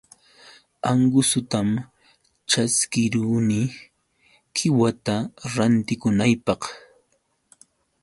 Anqusutam 0.89 1.69
ćhaskiruni 2.49 3.61
qiwata 4.55 5.15
rantikunaypaq. 5.55 6.61